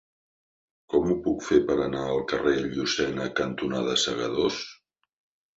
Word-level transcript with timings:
Com 0.93 1.11
ho 1.11 1.17
puc 1.27 1.43
fer 1.49 1.59
per 1.67 1.75
anar 1.83 2.01
al 2.13 2.23
carrer 2.33 2.55
Llucena 2.63 3.29
cantonada 3.41 3.97
Segadors? 4.09 4.61